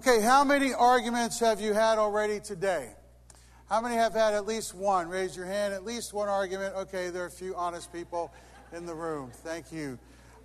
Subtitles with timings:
[0.00, 2.88] Okay, how many arguments have you had already today?
[3.68, 5.10] How many have had at least one?
[5.10, 5.74] Raise your hand.
[5.74, 6.74] At least one argument.
[6.74, 8.32] Okay, there are a few honest people
[8.72, 9.30] in the room.
[9.30, 9.98] Thank you.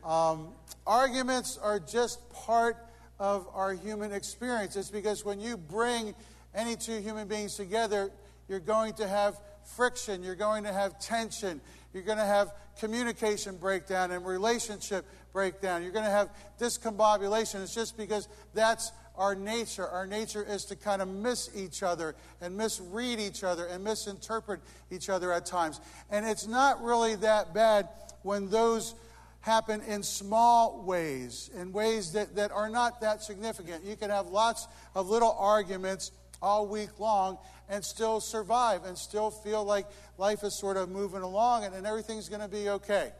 [0.03, 0.49] Um,
[0.85, 2.75] arguments are just part
[3.17, 4.75] of our human experience.
[4.75, 6.15] It's because when you bring
[6.53, 8.11] any two human beings together,
[8.49, 9.39] you're going to have
[9.77, 11.61] friction, you're going to have tension,
[11.93, 16.29] you're going to have communication breakdown and relationship breakdown, you're going to have
[16.59, 17.63] discombobulation.
[17.63, 19.87] It's just because that's our nature.
[19.87, 24.61] Our nature is to kind of miss each other and misread each other and misinterpret
[24.91, 25.79] each other at times.
[26.09, 27.89] And it's not really that bad
[28.23, 28.95] when those
[29.41, 33.85] happen in small ways, in ways that, that are not that significant.
[33.85, 37.37] You can have lots of little arguments all week long
[37.69, 39.85] and still survive and still feel like
[40.17, 43.11] life is sort of moving along and, and everything's going to be okay.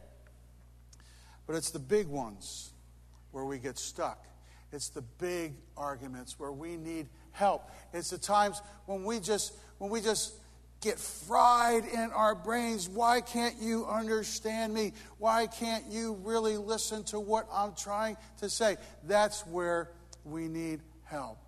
[1.47, 2.71] But it's the big ones
[3.31, 4.25] where we get stuck.
[4.71, 7.69] It's the big arguments where we need help.
[7.93, 10.33] It's the times when we just when we just
[10.81, 12.87] get fried in our brains.
[12.87, 14.93] Why can't you understand me?
[15.17, 18.77] Why can't you really listen to what I'm trying to say?
[19.03, 19.91] That's where
[20.23, 21.39] we need help.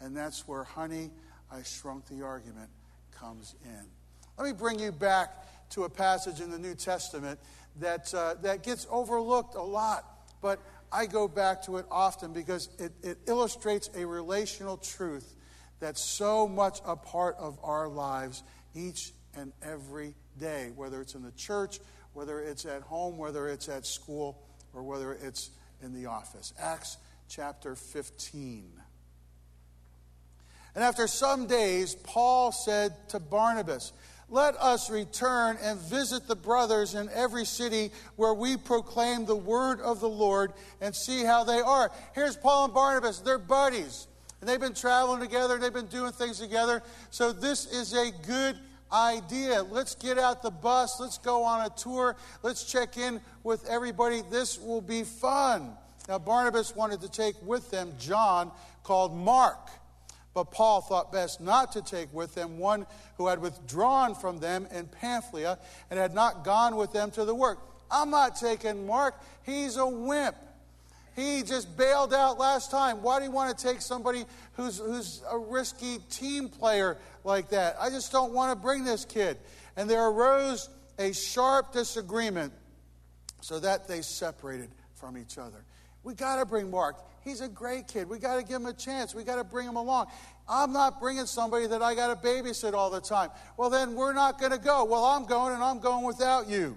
[0.00, 1.10] And that's where honey,
[1.50, 2.70] I shrunk the argument
[3.10, 3.84] comes in.
[4.38, 7.38] Let me bring you back to a passage in the New Testament
[7.80, 10.04] that, uh, that gets overlooked a lot,
[10.40, 10.60] but
[10.94, 15.34] I go back to it often because it, it illustrates a relational truth
[15.80, 18.44] that's so much a part of our lives
[18.76, 21.80] each and every day, whether it's in the church,
[22.12, 24.40] whether it's at home, whether it's at school,
[24.72, 25.50] or whether it's
[25.82, 26.54] in the office.
[26.60, 26.96] Acts
[27.28, 28.70] chapter 15.
[30.76, 33.92] And after some days, Paul said to Barnabas,
[34.28, 39.80] let us return and visit the brothers in every city where we proclaim the word
[39.80, 41.90] of the Lord and see how they are.
[42.14, 44.06] Here's Paul and Barnabas, they're buddies.
[44.40, 46.82] And they've been traveling together, and they've been doing things together.
[47.10, 48.58] So this is a good
[48.92, 49.62] idea.
[49.62, 54.22] Let's get out the bus, let's go on a tour, let's check in with everybody.
[54.30, 55.70] This will be fun.
[56.08, 58.50] Now, Barnabas wanted to take with them John
[58.82, 59.70] called Mark.
[60.34, 62.86] But Paul thought best not to take with them one
[63.16, 65.58] who had withdrawn from them in Pamphylia
[65.90, 67.58] and had not gone with them to the work.
[67.90, 69.14] I'm not taking Mark.
[69.44, 70.34] He's a wimp.
[71.14, 73.02] He just bailed out last time.
[73.02, 74.24] Why do you want to take somebody
[74.54, 77.76] who's, who's a risky team player like that?
[77.80, 79.38] I just don't want to bring this kid.
[79.76, 80.68] And there arose
[80.98, 82.52] a sharp disagreement
[83.40, 85.64] so that they separated from each other.
[86.02, 86.96] We got to bring Mark.
[87.24, 88.08] He's a great kid.
[88.08, 89.14] We got to give him a chance.
[89.14, 90.08] We got to bring him along.
[90.46, 93.30] I'm not bringing somebody that I got to babysit all the time.
[93.56, 94.84] Well, then we're not going to go.
[94.84, 96.76] Well, I'm going and I'm going without you.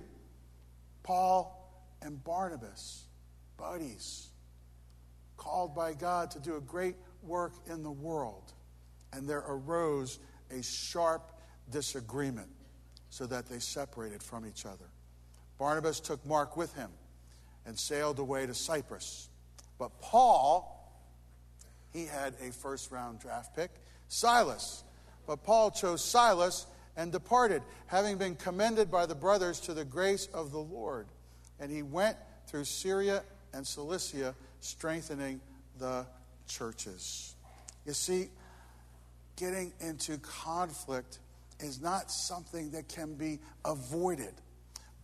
[1.03, 1.53] Paul
[2.01, 3.03] and Barnabas,
[3.57, 4.29] buddies,
[5.35, 8.53] called by God to do a great work in the world.
[9.11, 10.19] And there arose
[10.49, 11.33] a sharp
[11.69, 12.49] disagreement
[13.09, 14.85] so that they separated from each other.
[15.57, 16.89] Barnabas took Mark with him
[17.65, 19.29] and sailed away to Cyprus.
[19.77, 20.73] But Paul,
[21.91, 23.71] he had a first round draft pick,
[24.07, 24.83] Silas.
[25.25, 26.65] But Paul chose Silas
[26.95, 31.07] and departed, having been commended by the brothers to the grace of the Lord.
[31.59, 32.17] And he went
[32.47, 33.23] through Syria
[33.53, 35.41] and Cilicia, strengthening
[35.77, 36.05] the
[36.47, 37.35] churches.
[37.85, 38.29] You see,
[39.35, 41.19] getting into conflict
[41.59, 44.33] is not something that can be avoided.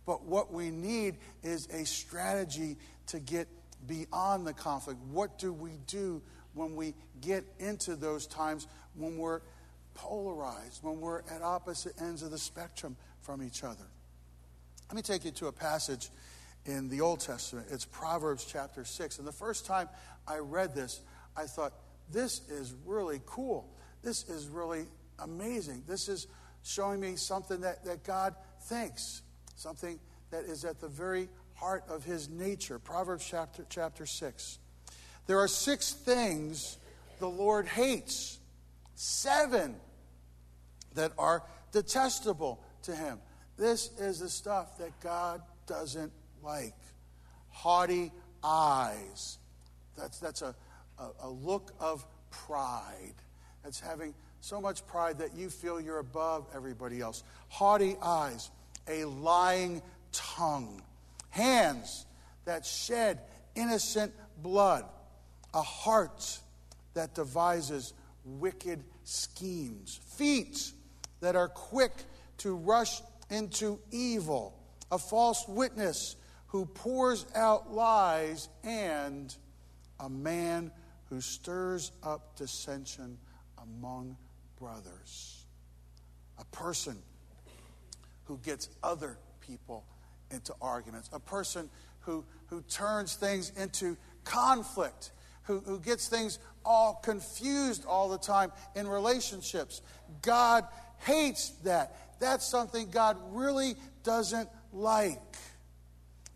[0.06, 3.48] But what we need is a strategy to get
[3.86, 5.00] beyond the conflict.
[5.10, 6.22] What do we do
[6.54, 9.40] when we get into those times when we're
[9.94, 13.84] polarized, when we're at opposite ends of the spectrum from each other?
[14.88, 16.10] Let me take you to a passage
[16.66, 17.68] in the Old Testament.
[17.70, 19.18] It's Proverbs chapter 6.
[19.18, 19.88] And the first time
[20.26, 21.00] I read this,
[21.36, 21.72] I thought,
[22.12, 23.68] this is really cool.
[24.02, 24.84] This is really
[25.18, 25.84] amazing.
[25.86, 26.26] This is
[26.62, 29.22] showing me something that, that God thinks,
[29.56, 29.98] something
[30.30, 32.78] that is at the very heart of his nature.
[32.78, 34.58] Proverbs chapter, chapter 6.
[35.26, 36.78] There are six things
[37.18, 38.38] the Lord hates,
[38.94, 39.76] seven
[40.94, 41.42] that are
[41.72, 43.18] detestable to him.
[43.56, 46.12] This is the stuff that God doesn't
[46.42, 46.74] like.
[47.50, 48.12] Haughty
[48.42, 49.38] eyes.
[49.96, 50.54] That's, that's a,
[50.98, 53.14] a, a look of pride.
[53.62, 57.22] That's having so much pride that you feel you're above everybody else.
[57.48, 58.50] Haughty eyes.
[58.88, 59.80] A lying
[60.12, 60.82] tongue
[61.34, 62.06] hands
[62.44, 63.18] that shed
[63.56, 64.84] innocent blood,
[65.52, 66.38] a heart
[66.94, 67.92] that devises
[68.24, 70.70] wicked schemes, feet
[71.20, 71.92] that are quick
[72.38, 74.56] to rush into evil,
[74.92, 76.14] a false witness
[76.46, 79.34] who pours out lies, and
[79.98, 80.70] a man
[81.06, 83.18] who stirs up dissension
[83.60, 84.16] among
[84.56, 85.46] brothers.
[86.38, 86.96] A person
[88.24, 89.84] who gets other people
[90.34, 91.08] into arguments.
[91.12, 91.70] A person
[92.00, 95.12] who, who turns things into conflict,
[95.44, 99.82] who, who gets things all confused all the time in relationships.
[100.22, 100.64] God
[100.98, 102.20] hates that.
[102.20, 105.20] That's something God really doesn't like.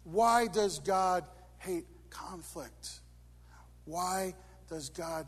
[0.05, 1.25] Why does God
[1.59, 3.01] hate conflict?
[3.85, 4.35] Why
[4.69, 5.27] does God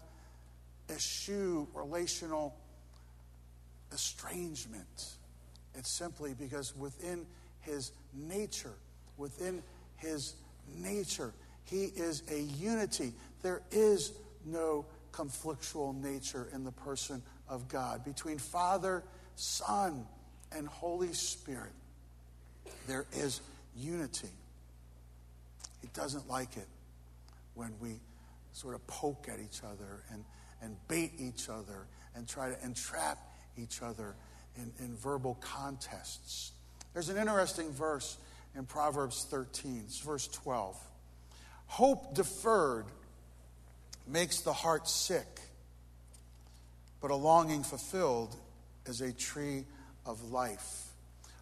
[0.88, 2.55] eschew relational
[3.93, 5.16] estrangement?
[5.75, 7.26] It's simply because within
[7.61, 8.74] his nature,
[9.16, 9.62] within
[9.96, 10.34] his
[10.76, 11.32] nature,
[11.64, 13.12] he is a unity.
[13.42, 14.12] There is
[14.44, 18.04] no conflictual nature in the person of God.
[18.04, 19.02] Between Father,
[19.36, 20.06] Son,
[20.52, 21.72] and Holy Spirit,
[22.86, 23.40] there is
[23.76, 24.28] unity.
[25.80, 26.66] He doesn't like it
[27.54, 28.00] when we
[28.52, 30.24] sort of poke at each other and,
[30.62, 33.18] and bait each other and try to entrap
[33.56, 34.14] each other
[34.56, 36.52] in, in verbal contests.
[36.92, 38.19] There's an interesting verse
[38.56, 40.76] in Proverbs 13, it's verse 12.
[41.66, 42.87] Hope deferred
[44.08, 45.40] makes the heart sick,
[47.00, 48.34] but a longing fulfilled
[48.87, 49.64] is a tree
[50.04, 50.87] of life.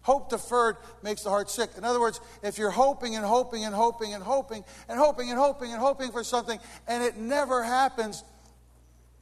[0.03, 1.71] Hope deferred makes the heart sick.
[1.77, 5.37] In other words, if you're hoping and hoping and hoping and hoping and hoping and
[5.37, 8.23] hoping and hoping for something and it never happens,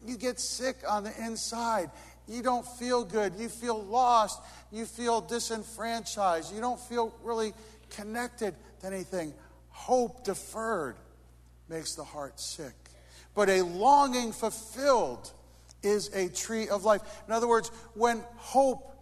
[0.06, 1.90] you get sick on the inside.
[2.28, 3.34] You don't feel good.
[3.38, 4.42] You feel lost.
[4.72, 6.54] You feel disenfranchised.
[6.54, 7.54] You don't feel really
[7.90, 9.34] connected to anything.
[9.70, 10.96] Hope deferred
[11.70, 12.74] makes the heart sick.
[13.36, 15.32] But a longing fulfilled
[15.84, 17.02] is a tree of life.
[17.28, 18.94] In other words, when hope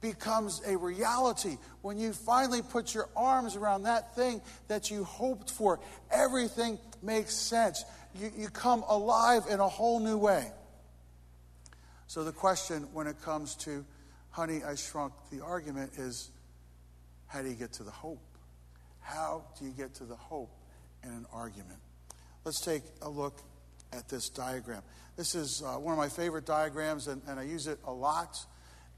[0.00, 5.50] becomes a reality, when you finally put your arms around that thing that you hoped
[5.50, 5.80] for,
[6.10, 7.84] everything makes sense.
[8.14, 10.52] You, you come alive in a whole new way.
[12.06, 13.84] So, the question when it comes to
[14.30, 16.30] Honey, I Shrunk the argument is
[17.26, 18.22] how do you get to the hope?
[19.00, 20.50] How do you get to the hope
[21.02, 21.78] in an argument?
[22.44, 23.40] Let's take a look
[23.92, 24.82] at this diagram.
[25.16, 28.36] This is uh, one of my favorite diagrams, and, and I use it a lot,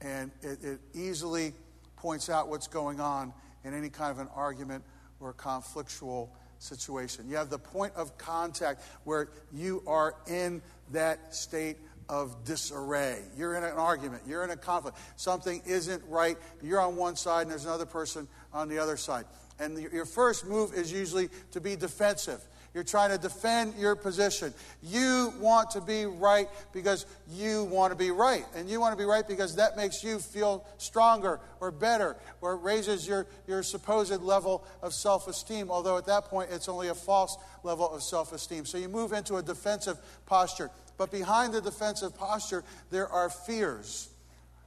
[0.01, 1.53] and it, it easily
[1.97, 3.33] points out what's going on
[3.65, 4.85] in any kind of an argument
[5.21, 7.29] or a conflictual situation.
[7.29, 10.63] You have the point of contact where you are in
[10.93, 11.77] that state
[12.09, 13.23] of disarray.
[13.37, 14.99] You're in an argument, you're in a conflict.
[15.17, 16.37] Something isn't right.
[16.63, 19.25] You're on one side and there's another person on the other side.
[19.59, 22.43] And your first move is usually to be defensive.
[22.77, 24.53] You're trying to defend your position.
[24.83, 28.45] You want to be right because you want to be right.
[28.55, 32.59] And you want to be right because that makes you feel stronger or better or
[32.59, 36.95] raises your, your supposed level of self esteem, although at that point it's only a
[36.95, 38.67] false level of self esteem.
[38.67, 40.71] So you move into a defensive posture.
[40.97, 44.09] But behind the defensive posture, there are fears.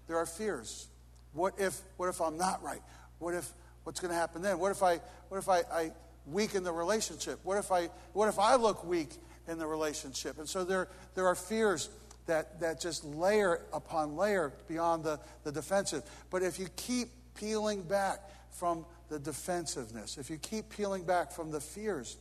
[0.07, 0.87] There are fears.
[1.33, 2.81] What if, what if I'm not right?
[3.19, 3.51] What if,
[3.83, 4.59] what's going to happen then?
[4.59, 4.99] What if I,
[5.29, 5.91] what if I, I
[6.25, 7.39] weaken the relationship?
[7.43, 9.09] What if I, what if I look weak
[9.47, 10.39] in the relationship?
[10.39, 11.89] And so there, there are fears
[12.27, 16.03] that, that just layer upon layer beyond the, the defensive.
[16.29, 18.19] But if you keep peeling back
[18.51, 22.17] from the defensiveness, if you keep peeling back from the fears,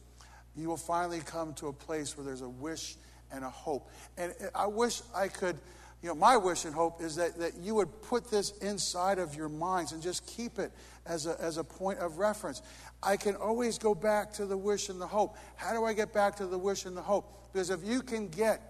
[0.57, 2.97] you will finally come to a place where there's a wish
[3.33, 3.91] and a hope.
[4.17, 5.57] And I wish I could,
[6.03, 9.35] you know, my wish and hope is that, that you would put this inside of
[9.35, 10.73] your minds and just keep it
[11.07, 12.63] as a, as a point of reference.
[13.03, 15.37] I can always go back to the wish and the hope.
[15.57, 17.53] How do I get back to the wish and the hope?
[17.53, 18.61] Because if you can get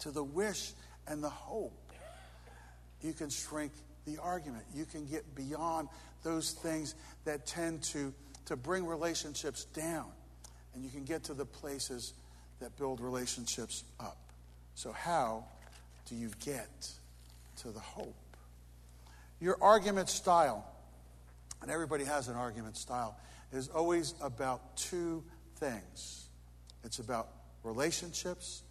[0.00, 0.72] to the wish
[1.06, 1.72] and the hope,
[3.02, 3.72] you can shrink
[4.06, 4.64] the argument.
[4.74, 5.88] You can get beyond
[6.22, 8.12] those things that tend to,
[8.46, 10.06] to bring relationships down.
[10.74, 12.14] And you can get to the places
[12.62, 14.16] that build relationships up.
[14.74, 15.44] So, how
[16.08, 16.90] do you get
[17.58, 18.14] to the hope?
[19.40, 20.64] Your argument style,
[21.60, 23.16] and everybody has an argument style,
[23.52, 25.22] is always about two
[25.56, 26.22] things
[26.84, 27.28] it's about
[27.62, 28.62] relationships,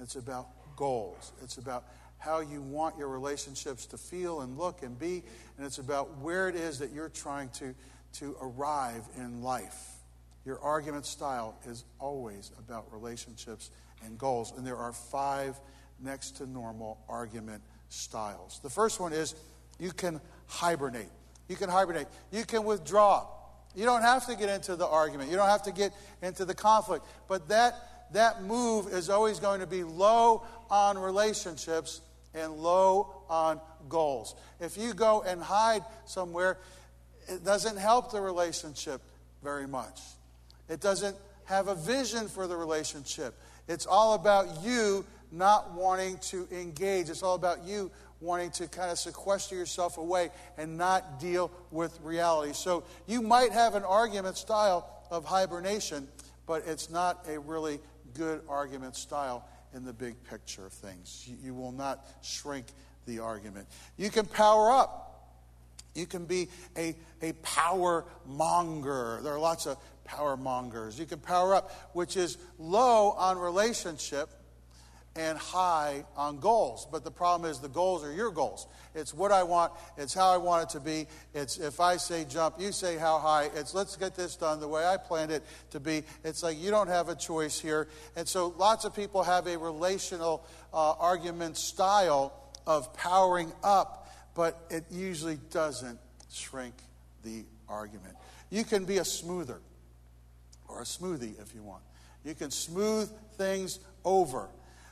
[0.00, 1.32] it's about goals.
[1.42, 1.84] It's about
[2.18, 5.22] how you want your relationships to feel and look and be,
[5.56, 7.74] and it's about where it is that you're trying to,
[8.14, 9.99] to arrive in life.
[10.44, 13.70] Your argument style is always about relationships
[14.04, 14.52] and goals.
[14.56, 15.58] And there are five
[16.02, 18.60] next to normal argument styles.
[18.62, 19.34] The first one is
[19.78, 21.10] you can hibernate.
[21.48, 22.06] You can hibernate.
[22.30, 23.26] You can withdraw.
[23.74, 25.30] You don't have to get into the argument.
[25.30, 25.92] You don't have to get
[26.22, 27.04] into the conflict.
[27.28, 27.74] But that,
[28.12, 32.00] that move is always going to be low on relationships
[32.34, 34.34] and low on goals.
[34.60, 36.58] If you go and hide somewhere,
[37.28, 39.00] it doesn't help the relationship
[39.42, 40.00] very much.
[40.70, 43.38] It doesn't have a vision for the relationship.
[43.68, 47.10] It's all about you not wanting to engage.
[47.10, 51.98] It's all about you wanting to kind of sequester yourself away and not deal with
[52.02, 52.52] reality.
[52.52, 56.08] So you might have an argument style of hibernation,
[56.46, 57.80] but it's not a really
[58.14, 61.28] good argument style in the big picture of things.
[61.42, 62.66] You, will not shrink
[63.06, 63.66] the argument.
[63.96, 65.06] You can power up.
[65.94, 69.20] You can be a, a power monger.
[69.22, 69.76] There are lots of
[70.10, 70.98] power mongers.
[70.98, 74.28] You can power up, which is low on relationship
[75.16, 76.86] and high on goals.
[76.90, 78.66] But the problem is the goals are your goals.
[78.94, 81.06] It's what I want, it's how I want it to be.
[81.34, 83.50] It's if I say jump, you say how high.
[83.54, 86.02] It's let's get this done the way I planned it to be.
[86.24, 87.88] It's like you don't have a choice here.
[88.16, 92.32] And so lots of people have a relational uh, argument style
[92.66, 95.98] of powering up, but it usually doesn't
[96.32, 96.74] shrink
[97.22, 98.14] the argument.
[98.50, 99.60] You can be a smoother
[100.70, 101.82] or a smoothie if you want.
[102.24, 104.48] You can smooth things over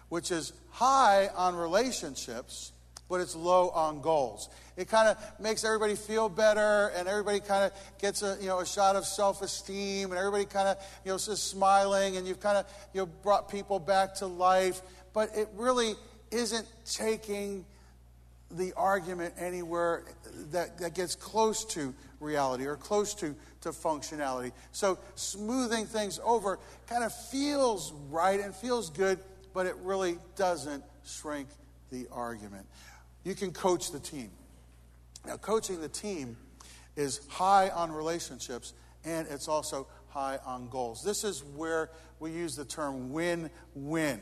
[0.08, 2.72] which is high on relationships,
[3.08, 4.48] but it's low on goals.
[4.76, 8.60] It kind of makes everybody feel better, and everybody kind of gets a you know
[8.60, 12.58] a shot of self-esteem, and everybody kind of you know is smiling, and you've kind
[12.58, 14.80] of you know brought people back to life.
[15.12, 15.94] But it really
[16.30, 17.64] isn't taking
[18.50, 20.04] the argument anywhere
[20.52, 24.52] that, that gets close to reality or close to, to functionality.
[24.72, 29.18] So smoothing things over kind of feels right and feels good
[29.58, 31.48] but it really doesn't shrink
[31.90, 32.66] the argument.
[33.24, 34.30] You can coach the team.
[35.26, 36.36] Now, coaching the team
[36.96, 38.72] is high on relationships
[39.04, 41.02] and it's also high on goals.
[41.02, 44.20] This is where we use the term win win.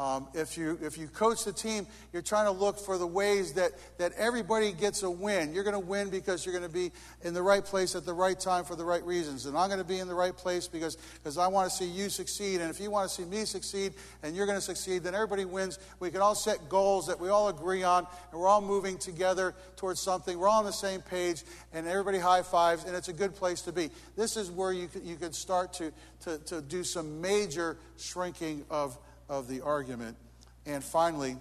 [0.00, 3.52] Um, if, you, if you coach the team, you're trying to look for the ways
[3.52, 5.52] that, that everybody gets a win.
[5.52, 6.90] You're going to win because you're going to be
[7.22, 9.44] in the right place at the right time for the right reasons.
[9.44, 11.84] And I'm going to be in the right place because, because I want to see
[11.84, 12.62] you succeed.
[12.62, 13.92] And if you want to see me succeed
[14.22, 15.78] and you're going to succeed, then everybody wins.
[15.98, 19.54] We can all set goals that we all agree on, and we're all moving together
[19.76, 20.38] towards something.
[20.38, 21.42] We're all on the same page,
[21.74, 23.90] and everybody high fives, and it's a good place to be.
[24.16, 28.96] This is where you, you can start to, to, to do some major shrinking of
[29.30, 30.18] of the argument.
[30.66, 31.36] And finally,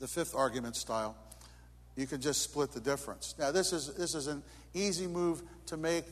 [0.00, 1.16] the fifth argument style,
[1.96, 3.34] you can just split the difference.
[3.38, 4.42] Now, this is, this is an
[4.74, 6.04] easy move to make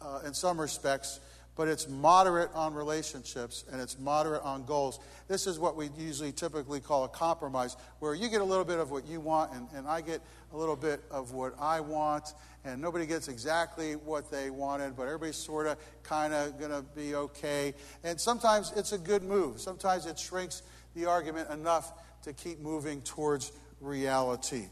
[0.00, 1.20] uh, in some respects
[1.54, 5.00] but it's moderate on relationships and it's moderate on goals.
[5.28, 8.78] This is what we usually typically call a compromise, where you get a little bit
[8.78, 10.20] of what you want and, and I get
[10.52, 12.32] a little bit of what I want,
[12.64, 16.82] and nobody gets exactly what they wanted, but everybody's sort of kind of going to
[16.94, 17.74] be okay.
[18.04, 20.62] And sometimes it's a good move, sometimes it shrinks
[20.94, 21.92] the argument enough
[22.22, 24.66] to keep moving towards reality.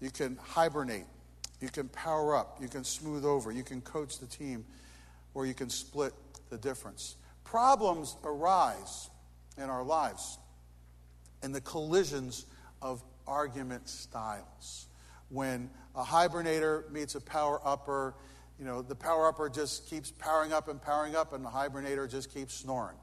[0.00, 1.06] You can hibernate,
[1.60, 4.64] you can power up, you can smooth over, you can coach the team
[5.34, 6.12] or you can split
[6.50, 7.16] the difference.
[7.44, 9.10] Problems arise
[9.56, 10.38] in our lives
[11.42, 12.46] in the collisions
[12.82, 14.85] of argument styles.
[15.28, 18.14] When a hibernator meets a power upper,
[18.58, 22.10] you know, the power upper just keeps powering up and powering up, and the hibernator
[22.10, 22.96] just keeps snoring.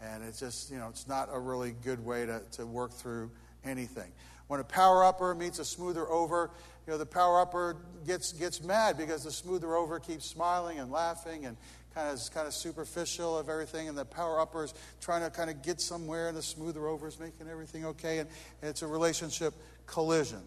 [0.00, 3.30] And it's just, you know, it's not a really good way to, to work through
[3.64, 4.10] anything.
[4.48, 6.50] When a power upper meets a smoother over,
[6.86, 10.90] you know, the power upper gets, gets mad because the smoother over keeps smiling and
[10.90, 11.56] laughing and
[11.94, 13.88] kind of, kind of superficial of everything.
[13.88, 17.08] And the power upper is trying to kind of get somewhere, and the smoother over
[17.08, 18.18] is making everything okay.
[18.18, 18.28] And,
[18.62, 19.54] and it's a relationship
[19.86, 20.42] collision.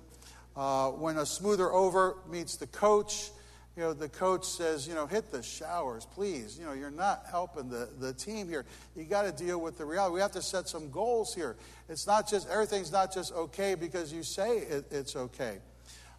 [0.55, 3.31] Uh, when a smoother over meets the coach,
[3.79, 6.59] you know, the coach says, you know, hit the showers, please.
[6.59, 8.65] You know, you're not helping the, the team here.
[8.93, 10.15] You got to deal with the reality.
[10.15, 11.55] We have to set some goals here.
[11.87, 15.59] It's not just, everything's not just okay because you say it, it's okay.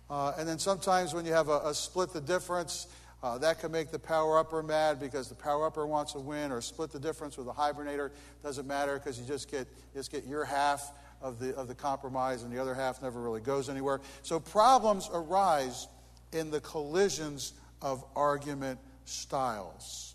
[0.09, 2.87] Uh, and then sometimes when you have a, a split the difference,
[3.23, 6.51] uh, that can make the power upper mad because the power upper wants to win,
[6.51, 8.11] or split the difference with the hibernator.
[8.43, 12.43] Doesn't matter because you just get, just get your half of the, of the compromise
[12.43, 14.00] and the other half never really goes anywhere.
[14.23, 15.87] So problems arise
[16.33, 20.15] in the collisions of argument styles.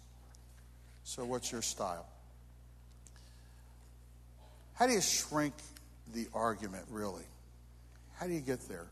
[1.03, 2.07] So, what's your style?
[4.73, 5.53] How do you shrink
[6.13, 7.25] the argument, really?
[8.15, 8.87] How do you get there?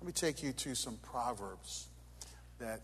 [0.00, 1.86] Let me take you to some proverbs
[2.58, 2.80] that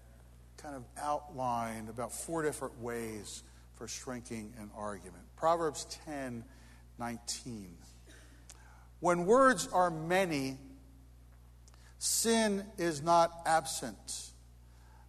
[0.57, 3.43] kind of outline about four different ways
[3.75, 5.23] for shrinking an argument.
[5.37, 6.45] Proverbs 10
[6.99, 7.77] 19.
[9.01, 10.59] When words are many,
[11.99, 14.31] sin is not absent,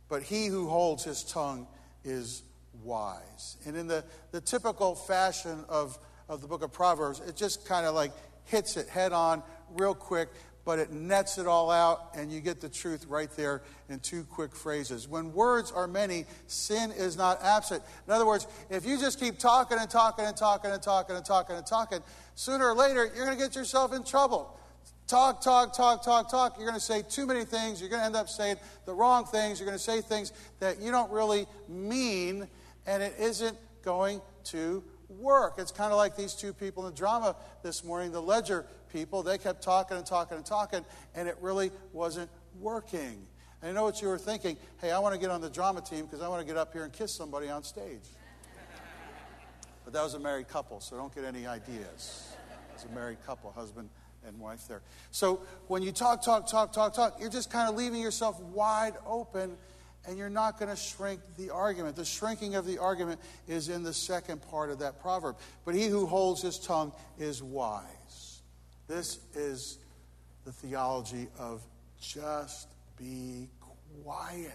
[0.08, 1.68] but he who holds his tongue
[2.04, 2.44] is
[2.84, 3.58] wise.
[3.66, 7.86] And in the, the typical fashion of, of the book of Proverbs, it just kind
[7.86, 8.12] of like
[8.46, 10.30] hits it head on real quick.
[10.66, 14.24] But it nets it all out, and you get the truth right there in two
[14.24, 15.08] quick phrases.
[15.08, 17.82] When words are many, sin is not absent.
[18.08, 21.26] In other words, if you just keep talking and talking and talking and talking and
[21.26, 22.00] talking and talking,
[22.36, 24.56] sooner or later, you're going to get yourself in trouble.
[25.08, 26.58] Talk, talk, talk, talk, talk.
[26.58, 27.82] You're going to say too many things.
[27.82, 29.60] You're going to end up saying the wrong things.
[29.60, 32.48] You're going to say things that you don't really mean,
[32.86, 35.56] and it isn't going to work.
[35.58, 39.24] It's kind of like these two people in the drama this morning, the ledger people.
[39.24, 42.30] They kept talking and talking and talking, and it really wasn't
[42.60, 43.26] working.
[43.62, 44.58] And I know what you were thinking.
[44.82, 46.74] Hey, I want to get on the drama team because I want to get up
[46.74, 48.08] here and kiss somebody on stage.
[49.84, 52.34] But that was a married couple, so don't get any ideas.
[52.74, 53.90] It's a married couple, husband
[54.28, 54.82] and wife there.
[55.12, 58.94] So when you talk, talk, talk, talk, talk, you're just kind of leaving yourself wide
[59.06, 59.58] open
[60.08, 61.96] and you're not going to shrink the argument.
[61.96, 65.38] The shrinking of the argument is in the second part of that proverb.
[65.66, 68.29] But he who holds his tongue is wise.
[68.90, 69.78] This is
[70.46, 71.62] the theology of
[72.02, 72.68] just
[72.98, 73.48] be
[74.04, 74.52] quiet.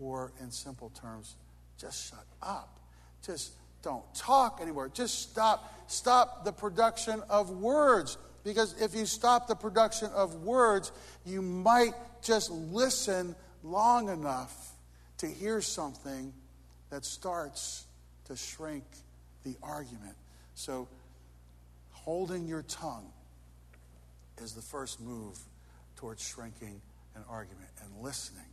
[0.00, 1.36] Or, in simple terms,
[1.80, 2.80] just shut up.
[3.24, 3.52] Just
[3.82, 4.90] don't talk anymore.
[4.92, 5.72] Just stop.
[5.86, 8.18] Stop the production of words.
[8.42, 10.90] Because if you stop the production of words,
[11.24, 14.72] you might just listen long enough
[15.18, 16.32] to hear something
[16.90, 17.86] that starts
[18.24, 18.84] to shrink
[19.44, 20.16] the argument.
[20.54, 20.88] So,
[21.92, 23.12] holding your tongue
[24.40, 25.38] is the first move
[25.96, 26.80] towards shrinking
[27.14, 28.44] an argument and listening.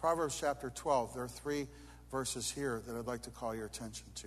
[0.00, 1.66] Proverbs chapter 12, there are three
[2.10, 4.26] verses here that I'd like to call your attention to.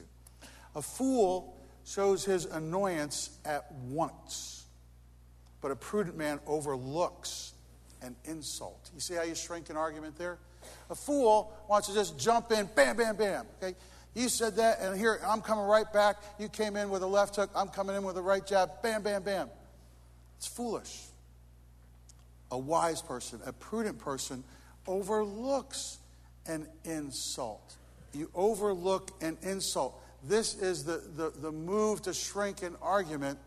[0.76, 4.66] A fool shows his annoyance at once,
[5.62, 7.54] but a prudent man overlooks
[8.02, 8.90] an insult.
[8.94, 10.38] You see how you shrink an argument there?
[10.90, 13.46] A fool wants to just jump in, bam, bam, bam.
[13.62, 13.76] Okay?
[14.14, 16.18] You said that, and here I'm coming right back.
[16.40, 19.02] You came in with a left hook, I'm coming in with a right jab, bam,
[19.02, 19.50] bam, bam.
[20.38, 21.04] It's foolish.
[22.52, 24.44] A wise person, a prudent person,
[24.88, 25.98] overlooks
[26.48, 27.76] an insult.
[28.14, 30.02] You overlook an insult.
[30.24, 33.40] This is the, the, the move to shrink an argument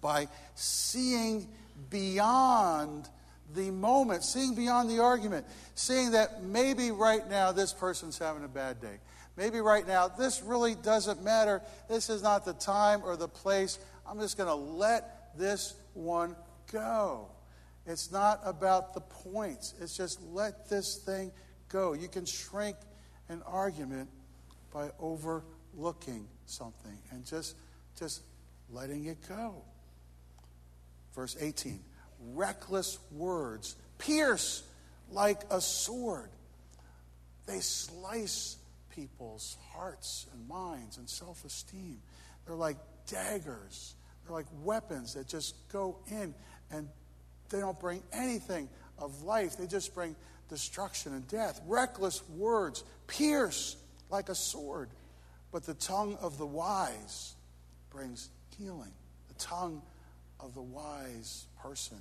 [0.00, 1.48] by seeing
[1.90, 3.08] beyond
[3.54, 8.48] the moment, seeing beyond the argument, seeing that maybe right now this person's having a
[8.48, 8.98] bad day.
[9.36, 11.62] Maybe right now this really doesn't matter.
[11.88, 13.78] This is not the time or the place.
[14.06, 16.36] I'm just going to let this one
[16.72, 17.28] go.
[17.86, 21.32] It's not about the points, it's just let this thing
[21.68, 21.92] go.
[21.92, 22.76] You can shrink
[23.28, 24.08] an argument
[24.72, 27.56] by overlooking something and just,
[27.98, 28.22] just
[28.70, 29.62] letting it go.
[31.14, 31.80] Verse 18
[32.34, 34.62] reckless words pierce
[35.10, 36.30] like a sword.
[37.46, 38.56] They slice
[38.94, 42.00] people's hearts and minds and self esteem.
[42.46, 43.94] They're like daggers,
[44.28, 46.34] they're like weapons that just go in
[46.70, 46.88] and
[47.50, 50.14] they don't bring anything of life, they just bring
[50.48, 51.60] destruction and death.
[51.66, 53.76] Reckless words pierce
[54.10, 54.90] like a sword,
[55.52, 57.34] but the tongue of the wise
[57.90, 58.92] brings healing.
[59.28, 59.82] The tongue
[60.40, 61.98] of the wise person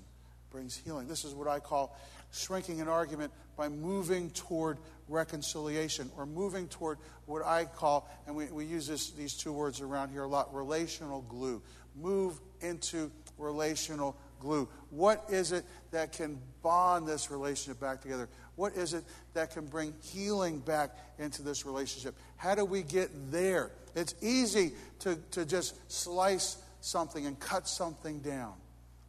[0.52, 1.08] brings healing.
[1.08, 1.98] This is what I call
[2.32, 8.46] shrinking an argument by moving toward reconciliation or moving toward what I call, and we,
[8.46, 11.62] we use this, these two words around here a lot relational glue.
[12.02, 14.68] Move into relational glue.
[14.90, 18.30] What is it that can bond this relationship back together?
[18.56, 22.16] What is it that can bring healing back into this relationship?
[22.36, 23.72] How do we get there?
[23.96, 28.54] It's easy to, to just slice something and cut something down.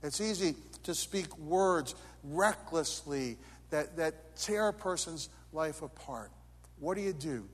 [0.02, 3.36] It's easy to speak words recklessly
[3.70, 6.30] that, that tear a person's life apart.
[6.78, 7.44] What do you do?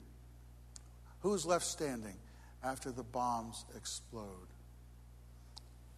[1.20, 2.16] Who's left standing
[2.62, 4.54] after the bombs explode?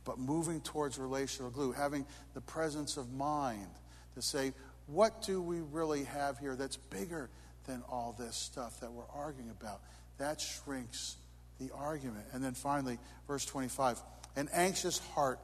[0.07, 3.69] But moving towards relational glue, having the presence of mind
[4.15, 4.55] to say,
[4.87, 7.29] what do we really have here that's bigger
[7.67, 9.83] than all this stuff that we're arguing about?
[10.19, 11.17] That shrinks
[11.59, 12.25] the argument.
[12.33, 14.01] And then finally, verse 25
[14.37, 15.41] an anxious heart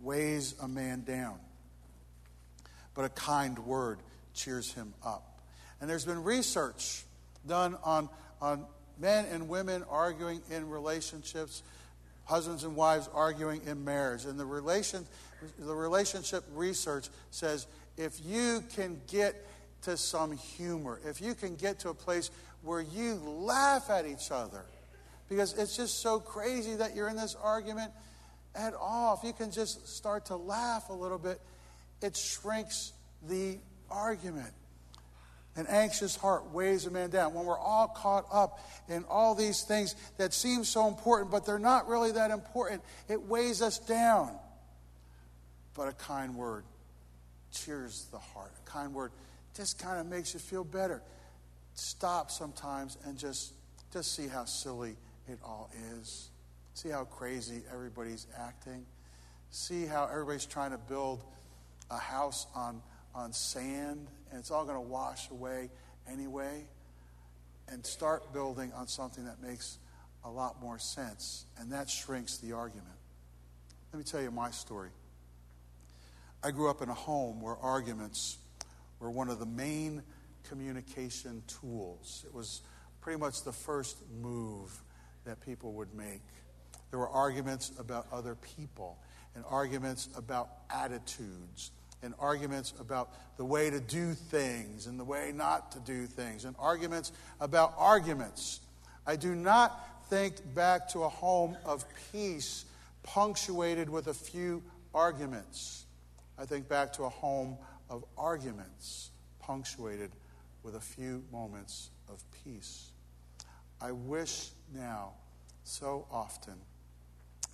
[0.00, 1.38] weighs a man down,
[2.94, 3.98] but a kind word
[4.34, 5.40] cheers him up.
[5.80, 7.04] And there's been research
[7.46, 8.08] done on,
[8.40, 8.66] on
[8.98, 11.62] men and women arguing in relationships,
[12.24, 14.24] husbands and wives arguing in marriage.
[14.24, 15.06] And the, relation,
[15.58, 19.46] the relationship research says if you can get
[19.82, 22.30] to some humor, if you can get to a place
[22.62, 24.64] where you laugh at each other,
[25.28, 27.92] because it's just so crazy that you're in this argument
[28.54, 31.40] at all, if you can just start to laugh a little bit,
[32.00, 32.92] it shrinks
[33.28, 33.58] the
[33.90, 34.52] argument.
[35.56, 37.32] An anxious heart weighs a man down.
[37.32, 41.58] When we're all caught up in all these things that seem so important, but they're
[41.60, 44.36] not really that important, it weighs us down.
[45.74, 46.64] But a kind word
[47.52, 48.52] cheers the heart.
[48.66, 49.12] A kind word
[49.54, 51.02] just kind of makes you feel better.
[51.74, 53.52] Stop sometimes and just,
[53.92, 54.96] just see how silly
[55.28, 56.30] it all is.
[56.74, 58.84] See how crazy everybody's acting.
[59.50, 61.22] See how everybody's trying to build
[61.90, 62.82] a house on,
[63.14, 65.70] on sand and it's all going to wash away
[66.10, 66.64] anyway.
[67.68, 69.78] And start building on something that makes
[70.22, 71.46] a lot more sense.
[71.58, 72.96] And that shrinks the argument.
[73.92, 74.90] Let me tell you my story.
[76.42, 78.36] I grew up in a home where arguments
[79.00, 80.02] were one of the main
[80.48, 82.24] communication tools.
[82.26, 82.60] It was
[83.00, 84.82] pretty much the first move
[85.24, 86.20] that people would make.
[86.90, 88.98] There were arguments about other people,
[89.34, 91.70] and arguments about attitudes,
[92.04, 96.44] and arguments about the way to do things and the way not to do things,
[96.44, 98.60] and arguments about arguments.
[99.06, 102.66] I do not think back to a home of peace
[103.02, 104.62] punctuated with a few
[104.94, 105.86] arguments.
[106.38, 107.56] I think back to a home
[107.90, 110.10] of arguments punctuated
[110.62, 112.90] with a few moments of peace.
[113.80, 115.12] I wish now
[115.64, 116.54] so often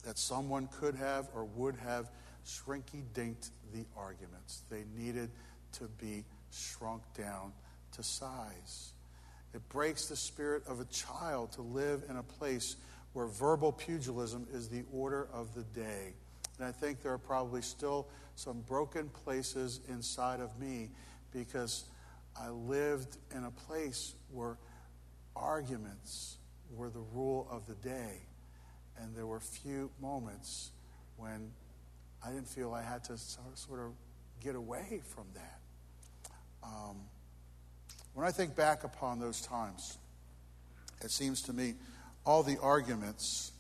[0.05, 2.11] that someone could have or would have
[2.47, 4.63] shrinky dinked the arguments.
[4.71, 5.31] They needed
[5.73, 7.53] to be shrunk down
[7.93, 8.93] to size.
[9.55, 12.77] It breaks the spirit of a child to live in a place
[13.13, 16.15] where verbal pugilism is the order of the day.
[16.59, 20.91] And I think there are probably still some broken places inside of me
[21.33, 21.85] because
[22.41, 24.57] I lived in a place where
[25.35, 26.37] arguments
[26.75, 28.23] were the rule of the day.
[28.99, 30.71] And there were few moments
[31.17, 31.51] when
[32.25, 33.93] I didn't feel I had to sort of
[34.43, 35.61] get away from that.
[36.63, 36.97] Um,
[38.15, 39.99] when I think back upon those times,
[41.03, 41.75] it seems to me
[42.27, 43.53] all the arguments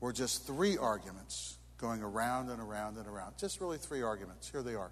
[0.00, 3.34] were just three arguments going around and around and around.
[3.38, 4.48] Just really three arguments.
[4.50, 4.90] Here they are.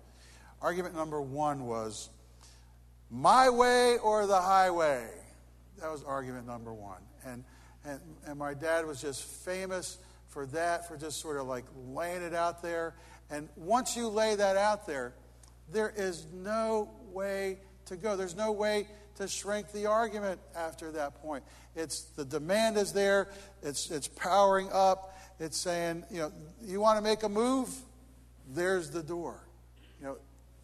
[0.60, 2.10] Argument number one was
[3.10, 5.06] my way or the highway.
[5.80, 7.00] That was argument number one.
[7.26, 7.44] And,
[7.84, 9.98] and, and my dad was just famous
[10.34, 12.94] for that, for just sort of like laying it out there.
[13.30, 15.14] And once you lay that out there,
[15.72, 18.16] there is no way to go.
[18.16, 21.44] There's no way to shrink the argument after that point.
[21.76, 23.28] It's the demand is there,
[23.62, 27.70] it's, it's powering up, it's saying, you know, you want to make a move?
[28.52, 29.46] There's the door.
[30.00, 30.16] You know,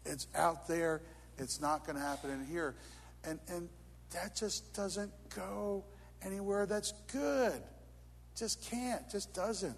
[0.05, 1.01] it's out there.
[1.37, 2.75] It's not going to happen in here.
[3.23, 3.69] And, and
[4.11, 5.85] that just doesn't go
[6.23, 7.61] anywhere that's good.
[8.35, 9.09] Just can't.
[9.11, 9.77] Just doesn't.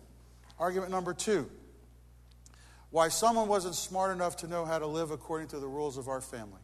[0.60, 1.50] Argument number two
[2.92, 6.08] why someone wasn't smart enough to know how to live according to the rules of
[6.08, 6.62] our family.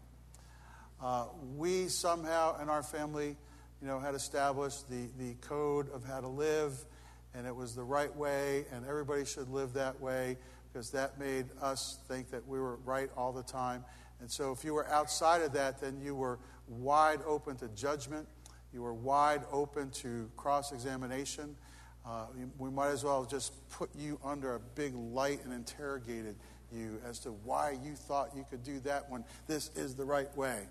[1.02, 1.25] Uh,
[1.56, 3.36] we somehow in our family,
[3.82, 6.86] you know, had established the, the code of how to live
[7.34, 10.38] and it was the right way, and everybody should live that way
[10.71, 13.84] because that made us think that we were right all the time.
[14.19, 18.28] And so, if you were outside of that, then you were wide open to judgment,
[18.73, 21.56] you were wide open to cross examination.
[22.05, 22.25] Uh,
[22.57, 26.35] we might as well just put you under a big light and interrogated
[26.71, 30.35] you as to why you thought you could do that when this is the right
[30.38, 30.67] way.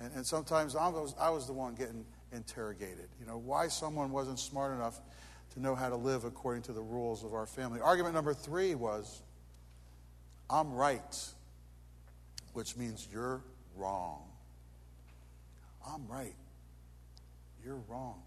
[0.00, 3.08] And, and sometimes I was, I was the one getting interrogated.
[3.20, 5.00] You know, why someone wasn't smart enough
[5.54, 7.80] to know how to live according to the rules of our family.
[7.80, 9.22] Argument number three was
[10.48, 11.18] I'm right,
[12.52, 13.42] which means you're
[13.76, 14.22] wrong.
[15.86, 16.34] I'm right.
[17.64, 18.22] You're wrong.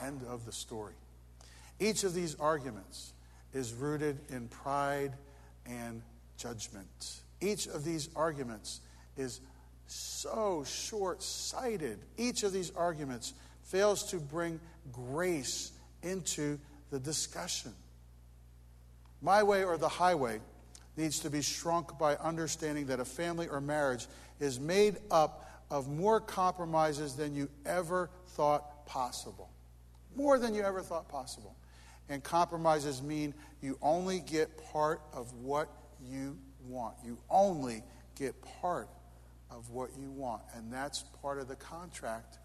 [0.00, 0.94] End of the story.
[1.78, 3.12] Each of these arguments
[3.52, 5.12] is rooted in pride
[5.66, 6.02] and
[6.36, 7.20] judgment.
[7.40, 8.80] Each of these arguments
[9.16, 9.40] is
[9.86, 11.98] so short sighted.
[12.16, 14.60] Each of these arguments fails to bring
[14.92, 16.58] grace into
[16.90, 17.72] the discussion.
[19.20, 20.40] My way or the highway
[20.96, 24.06] needs to be shrunk by understanding that a family or marriage
[24.40, 29.48] is made up of more compromises than you ever thought possible.
[30.16, 31.56] More than you ever thought possible.
[32.08, 35.68] And compromises mean you only get part of what
[36.04, 36.96] you want.
[37.04, 37.82] You only
[38.18, 38.88] get part
[39.50, 40.42] of what you want.
[40.54, 42.38] And that's part of the contract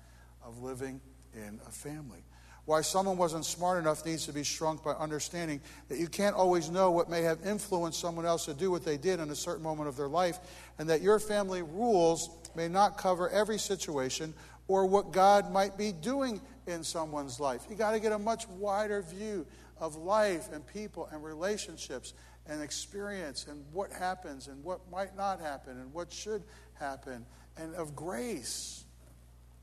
[0.45, 1.01] of living
[1.33, 2.23] in a family.
[2.65, 6.69] Why someone wasn't smart enough needs to be shrunk by understanding that you can't always
[6.69, 9.63] know what may have influenced someone else to do what they did in a certain
[9.63, 10.39] moment of their life,
[10.77, 14.33] and that your family rules may not cover every situation
[14.67, 17.65] or what God might be doing in someone's life.
[17.69, 19.45] You got to get a much wider view
[19.79, 22.13] of life and people and relationships
[22.47, 26.43] and experience and what happens and what might not happen and what should
[26.75, 27.25] happen
[27.57, 28.83] and of grace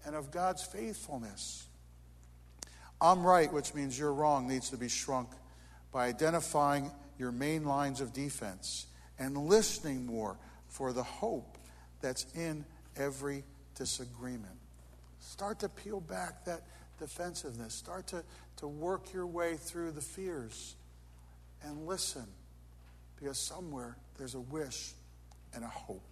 [0.04, 1.66] and of God's faithfulness.
[3.00, 5.28] I'm right, which means you're wrong, needs to be shrunk
[5.92, 8.86] by identifying your main lines of defense
[9.18, 10.36] and listening more
[10.68, 11.56] for the hope
[12.00, 12.64] that's in
[12.96, 13.44] every
[13.76, 14.56] disagreement.
[15.20, 16.62] Start to peel back that
[16.98, 17.74] defensiveness.
[17.74, 18.24] Start to,
[18.56, 20.76] to work your way through the fears
[21.62, 22.26] and listen
[23.16, 24.92] because somewhere there's a wish
[25.54, 26.02] and a hope.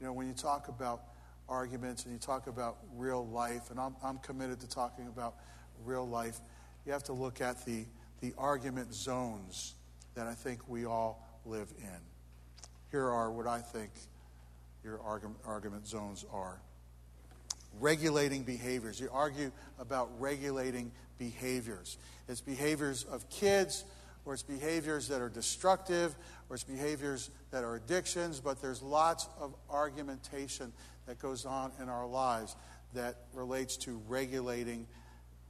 [0.00, 1.02] You know, when you talk about
[1.48, 5.34] arguments and you talk about real life, and I'm, I'm committed to talking about
[5.84, 6.40] real life,
[6.84, 7.84] you have to look at the,
[8.20, 9.74] the argument zones
[10.14, 12.00] that I think we all live in.
[12.90, 13.90] Here are what I think
[14.84, 16.60] your argument, argument zones are
[17.80, 19.00] regulating behaviors.
[19.00, 21.98] You argue about regulating behaviors.
[22.28, 23.84] It's behaviors of kids,
[24.24, 26.14] or it's behaviors that are destructive,
[26.48, 30.72] or it's behaviors that are addictions, but there's lots of argumentation
[31.06, 32.56] that goes on in our lives
[32.94, 34.86] that relates to regulating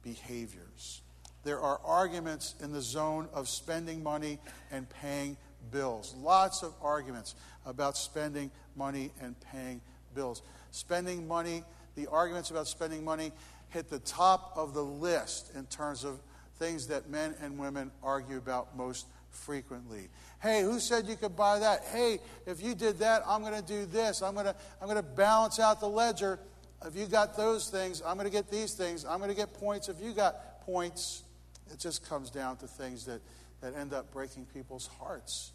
[0.03, 1.01] behaviors.
[1.43, 4.39] There are arguments in the zone of spending money
[4.71, 5.37] and paying
[5.71, 6.15] bills.
[6.17, 9.81] Lots of arguments about spending money and paying
[10.15, 10.41] bills.
[10.71, 11.63] Spending money,
[11.95, 13.31] the arguments about spending money
[13.69, 16.19] hit the top of the list in terms of
[16.57, 20.09] things that men and women argue about most frequently.
[20.41, 21.83] Hey, who said you could buy that?
[21.91, 24.21] Hey, if you did that, I'm going to do this.
[24.21, 26.39] I'm going to I'm going to balance out the ledger.
[26.85, 29.05] If you got those things, I'm going to get these things.
[29.05, 31.23] I'm going to get points if you got points.
[31.71, 33.21] It just comes down to things that,
[33.61, 35.51] that end up breaking people's hearts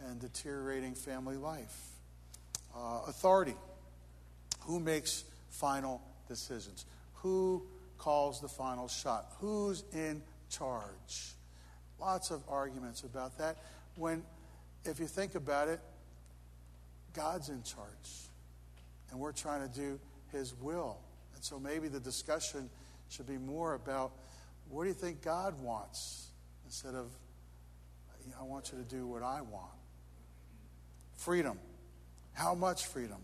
[0.00, 1.76] and deteriorating family life.
[2.74, 3.54] Uh, authority.
[4.62, 6.86] Who makes final decisions?
[7.14, 7.66] Who
[7.98, 9.32] calls the final shot?
[9.40, 11.34] Who's in charge?
[12.00, 13.58] Lots of arguments about that.
[13.96, 14.22] When,
[14.84, 15.80] if you think about it,
[17.12, 18.28] God's in charge.
[19.10, 20.00] And we're trying to do
[20.32, 20.98] His will.
[21.34, 22.70] And so maybe the discussion
[23.10, 24.12] should be more about
[24.68, 26.28] what do you think God wants
[26.64, 27.10] instead of,
[28.38, 29.72] I want you to do what I want.
[31.16, 31.58] Freedom.
[32.32, 33.18] How much freedom?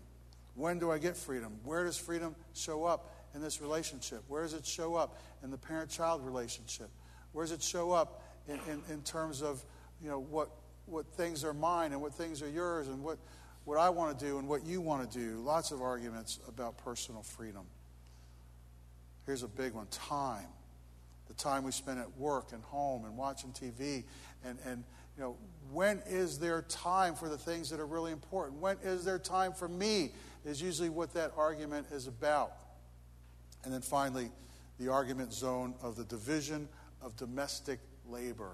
[0.57, 1.53] When do I get freedom?
[1.63, 4.23] Where does freedom show up in this relationship?
[4.27, 6.89] Where does it show up in the parent child relationship?
[7.31, 9.63] Where does it show up in, in, in, terms of
[10.01, 10.49] you know, what,
[10.87, 13.19] what things are mine and what things are yours and what,
[13.65, 15.35] what I want to do and what you want to do?
[15.41, 17.65] Lots of arguments about personal freedom.
[19.27, 20.47] Here's a big one time.
[21.27, 24.05] The time we spend at work and home and watching TV
[24.43, 24.83] and, and
[25.17, 25.37] you know,
[25.71, 28.59] when is there time for the things that are really important?
[28.59, 30.11] When is there time for me?
[30.47, 32.53] Is usually what that argument is about.
[33.65, 34.31] And then finally,
[34.79, 36.69] the argument zone of the division
[37.01, 38.51] of domestic labor,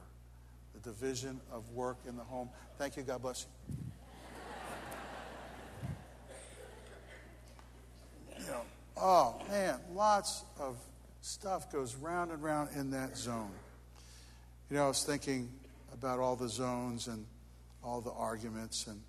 [0.73, 2.49] the division of work in the home.
[2.79, 3.03] Thank you.
[3.03, 3.75] God bless you.
[8.39, 8.61] you know,
[8.97, 10.77] oh, man, lots of
[11.21, 13.51] stuff goes round and round in that zone.
[14.71, 15.47] You know, I was thinking
[15.93, 17.23] about all the zones and
[17.83, 18.99] all the arguments, and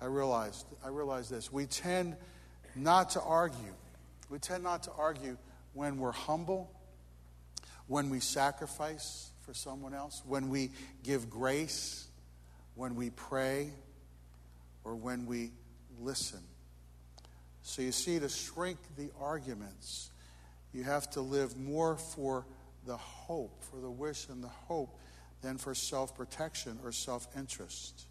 [0.00, 1.52] I realized I realized this.
[1.52, 2.16] We tend
[2.74, 3.74] not to argue.
[4.28, 5.36] We tend not to argue
[5.74, 6.70] when we're humble,
[7.86, 10.70] when we sacrifice for someone else, when we
[11.02, 12.06] give grace,
[12.74, 13.72] when we pray,
[14.84, 15.50] or when we
[16.00, 16.40] listen.
[17.62, 20.10] So you see, to shrink the arguments,
[20.72, 22.46] you have to live more for
[22.86, 24.98] the hope, for the wish and the hope
[25.42, 28.06] than for self protection or self interest.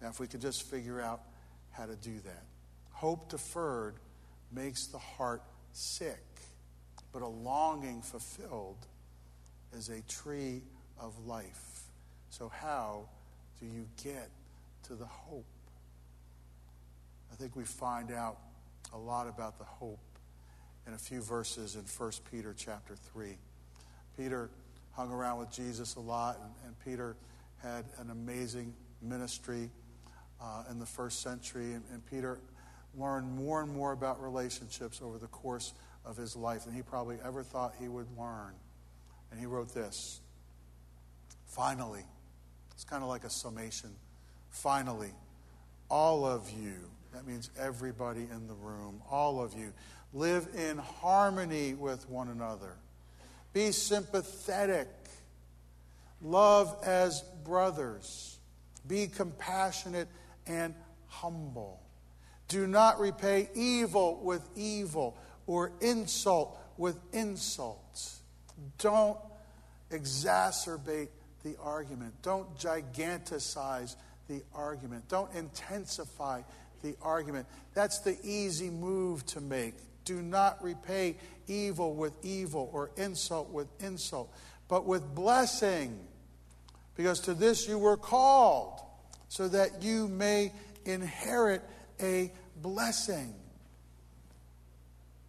[0.00, 1.22] Now, if we could just figure out
[1.70, 2.44] how to do that.
[2.90, 3.94] Hope deferred
[4.52, 6.24] makes the heart sick,
[7.12, 8.86] but a longing fulfilled
[9.76, 10.62] is a tree
[10.98, 11.82] of life.
[12.30, 13.08] So, how
[13.60, 14.30] do you get
[14.84, 15.44] to the hope?
[17.32, 18.38] I think we find out
[18.92, 20.00] a lot about the hope
[20.86, 23.36] in a few verses in 1 Peter chapter 3.
[24.16, 24.50] Peter
[24.92, 27.14] hung around with Jesus a lot, and, and Peter
[27.62, 29.70] had an amazing ministry
[30.40, 31.72] uh, in the first century.
[31.72, 32.38] And, and Peter
[32.96, 35.74] learned more and more about relationships over the course
[36.04, 38.54] of his life than he probably ever thought he would learn.
[39.30, 40.20] And he wrote this
[41.46, 42.04] Finally,
[42.72, 43.90] it's kind of like a summation.
[44.50, 45.10] Finally,
[45.90, 46.74] all of you,
[47.12, 49.72] that means everybody in the room, all of you,
[50.12, 52.76] live in harmony with one another
[53.52, 54.88] be sympathetic.
[56.22, 58.38] Love as brothers.
[58.86, 60.08] Be compassionate
[60.48, 60.74] and
[61.06, 61.80] humble.
[62.48, 68.10] Do not repay evil with evil or insult with insult.
[68.78, 69.18] Don't
[69.90, 71.08] exacerbate
[71.44, 72.14] the argument.
[72.22, 73.96] Don't giganticize
[74.28, 75.08] the argument.
[75.08, 76.42] Don't intensify
[76.82, 77.46] the argument.
[77.74, 79.74] That's the easy move to make.
[80.04, 84.32] Do not repay evil with evil or insult with insult,
[84.68, 85.98] but with blessing.
[86.94, 88.80] Because to this you were called,
[89.28, 90.52] so that you may
[90.84, 91.62] inherit
[92.00, 93.34] a blessing.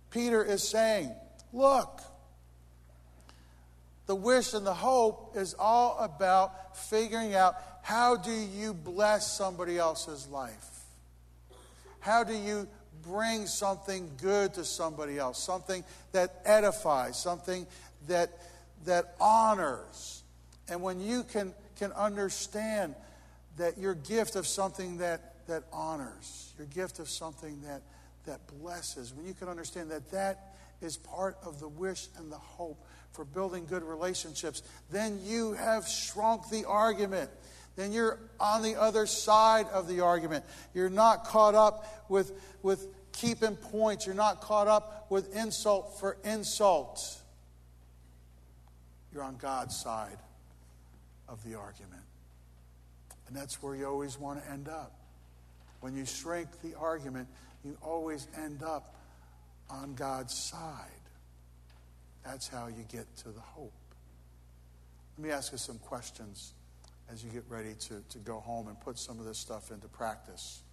[0.10, 1.12] Peter is saying,
[1.52, 2.02] Look,
[4.06, 9.78] the wish and the hope is all about figuring out how do you bless somebody
[9.78, 10.84] else's life?
[12.00, 12.68] How do you
[13.04, 15.42] bring something good to somebody else?
[15.42, 17.68] Something that edifies, something
[18.08, 18.32] that,
[18.86, 20.24] that honors.
[20.68, 22.96] And when you can, can understand
[23.60, 27.82] that your gift of something that, that honors, your gift of something that,
[28.26, 32.38] that blesses, when you can understand that that is part of the wish and the
[32.38, 37.30] hope for building good relationships, then you have shrunk the argument.
[37.76, 40.45] Then you're on the other side of the argument.
[40.74, 42.32] You're not caught up with,
[42.63, 44.06] with keeping points.
[44.06, 47.02] You're not caught up with insult for insult.
[49.13, 50.17] You're on God's side
[51.28, 51.99] of the argument.
[53.30, 54.92] And that's where you always want to end up.
[55.82, 57.28] When you shrink the argument,
[57.63, 58.96] you always end up
[59.70, 60.89] on God's side.
[62.26, 63.72] That's how you get to the hope.
[65.15, 66.54] Let me ask you some questions
[67.12, 69.88] as you get ready to, to go home and put some of this stuff into
[69.88, 70.63] practice.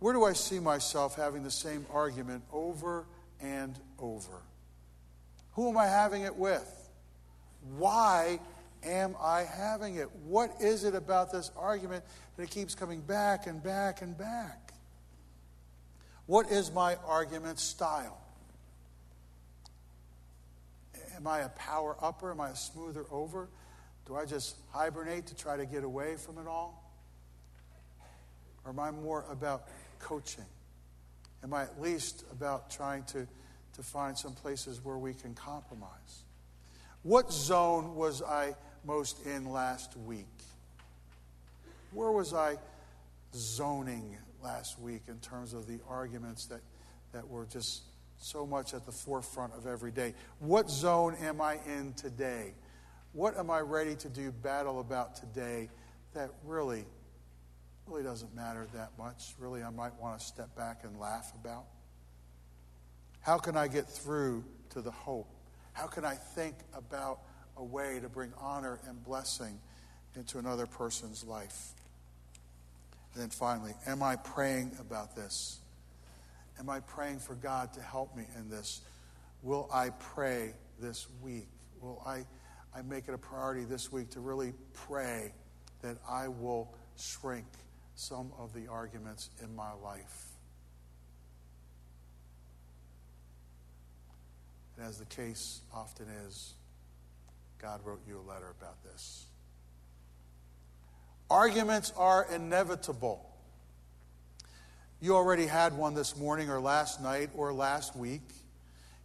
[0.00, 3.06] Where do I see myself having the same argument over
[3.40, 4.42] and over?
[5.52, 6.90] Who am I having it with?
[7.78, 8.38] Why
[8.86, 10.08] am I having it?
[10.24, 12.04] What is it about this argument
[12.36, 14.72] that it keeps coming back and back and back?
[16.26, 18.20] What is my argument style?
[21.14, 22.30] Am I a power upper?
[22.30, 23.48] Am I a smoother over?
[24.06, 26.82] Do I just hibernate to try to get away from it all?
[28.64, 29.68] Or am I more about
[29.98, 30.44] coaching?
[31.42, 33.26] Am I at least about trying to,
[33.74, 36.24] to find some places where we can compromise?
[37.02, 40.26] What zone was I most in last week?
[41.92, 42.56] Where was I
[43.34, 46.60] zoning last week in terms of the arguments that,
[47.12, 47.82] that were just
[48.18, 50.14] so much at the forefront of every day?
[50.38, 52.54] What zone am I in today?
[53.12, 55.70] What am I ready to do battle about today
[56.14, 56.86] that really
[57.86, 59.34] really doesn't matter that much.
[59.38, 61.64] Really, I might want to step back and laugh about.
[63.20, 65.28] How can I get through to the hope?
[65.72, 67.20] How can I think about
[67.56, 69.58] a way to bring honor and blessing
[70.14, 71.72] into another person's life?
[73.14, 75.58] And then finally, am I praying about this?
[76.58, 78.80] Am I praying for God to help me in this?
[79.42, 81.48] Will I pray this week?
[81.80, 82.24] Will I,
[82.74, 85.32] I make it a priority this week to really pray
[85.82, 87.46] that I will shrink
[87.94, 90.26] some of the arguments in my life.
[94.76, 96.54] And as the case often is,
[97.60, 99.26] God wrote you a letter about this.
[101.30, 103.28] Arguments are inevitable.
[105.00, 108.22] You already had one this morning or last night or last week.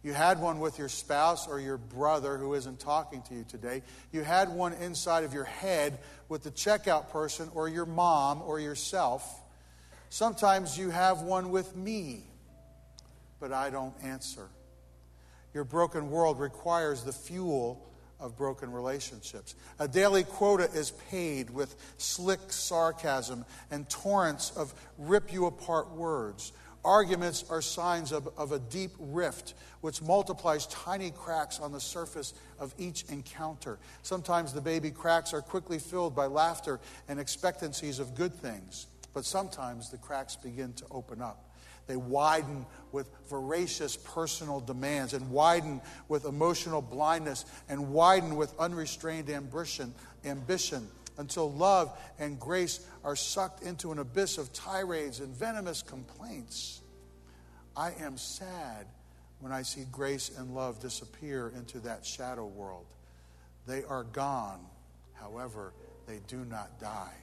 [0.02, 3.82] You had one with your spouse or your brother who isn't talking to you today.
[4.10, 8.58] You had one inside of your head with the checkout person or your mom or
[8.58, 9.40] yourself.
[10.08, 12.24] Sometimes you have one with me,
[13.38, 14.48] but I don't answer.
[15.54, 17.88] Your broken world requires the fuel
[18.22, 19.54] of broken relationships.
[19.78, 26.52] A daily quota is paid with slick sarcasm and torrents of rip you apart words.
[26.84, 32.34] Arguments are signs of, of a deep rift which multiplies tiny cracks on the surface
[32.58, 33.78] of each encounter.
[34.02, 39.24] Sometimes the baby cracks are quickly filled by laughter and expectancies of good things, but
[39.24, 41.51] sometimes the cracks begin to open up.
[41.86, 49.30] They widen with voracious personal demands, and widen with emotional blindness, and widen with unrestrained
[49.30, 55.82] ambition, ambition until love and grace are sucked into an abyss of tirades and venomous
[55.82, 56.80] complaints.
[57.76, 58.86] I am sad
[59.40, 62.86] when I see grace and love disappear into that shadow world.
[63.66, 64.60] They are gone,
[65.14, 65.72] however,
[66.06, 67.14] they do not die.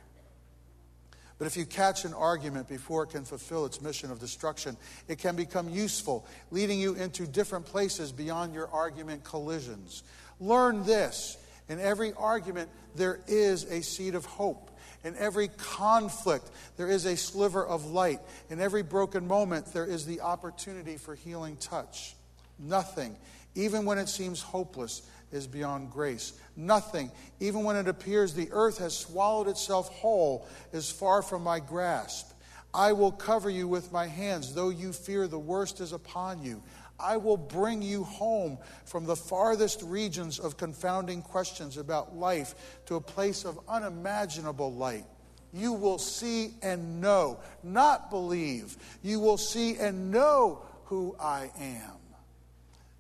[1.39, 4.77] But if you catch an argument before it can fulfill its mission of destruction,
[5.07, 10.03] it can become useful, leading you into different places beyond your argument collisions.
[10.39, 11.37] Learn this
[11.69, 14.71] in every argument, there is a seed of hope.
[15.03, 18.19] In every conflict, there is a sliver of light.
[18.49, 22.15] In every broken moment, there is the opportunity for healing touch.
[22.57, 23.15] Nothing,
[23.55, 26.33] even when it seems hopeless, is beyond grace.
[26.55, 31.59] Nothing, even when it appears the earth has swallowed itself whole, is far from my
[31.59, 32.31] grasp.
[32.73, 36.61] I will cover you with my hands, though you fear the worst is upon you.
[36.99, 42.95] I will bring you home from the farthest regions of confounding questions about life to
[42.95, 45.05] a place of unimaginable light.
[45.53, 48.77] you will see and know, not believe.
[49.01, 51.98] You will see and know who I am.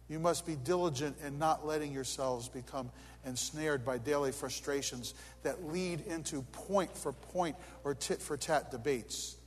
[0.09, 2.89] You must be diligent in not letting yourselves become
[3.25, 9.37] ensnared by daily frustrations that lead into point for point or tit for tat debates.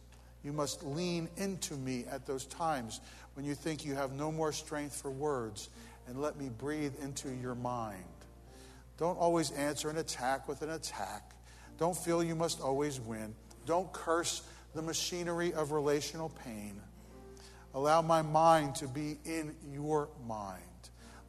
[0.45, 3.01] You must lean into me at those times
[3.35, 5.69] when you think you have no more strength for words
[6.07, 8.05] and let me breathe into your mind.
[8.99, 11.33] Don't always answer an attack with an attack.
[11.79, 13.35] Don't feel you must always win.
[13.67, 14.43] Don't curse
[14.75, 16.81] the machinery of relational pain.
[17.75, 20.63] Allow my mind to be in your mind.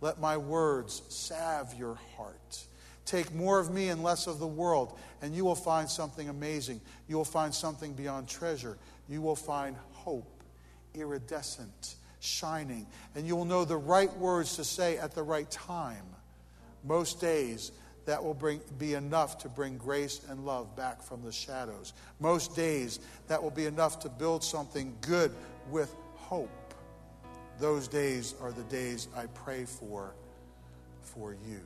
[0.02, 2.66] Let my words salve your heart.
[3.06, 6.82] Take more of me and less of the world, and you will find something amazing.
[7.08, 8.78] You will find something beyond treasure.
[9.10, 10.44] You will find hope,
[10.94, 16.06] iridescent, shining, and you will know the right words to say at the right time.
[16.84, 17.72] Most days,
[18.06, 21.94] that will bring, be enough to bring grace and love back from the shadows.
[22.20, 25.32] Most days, that will be enough to build something good
[25.70, 25.94] with
[26.30, 26.74] hope.
[27.60, 30.14] Those days are the days I pray for
[31.02, 31.62] for you.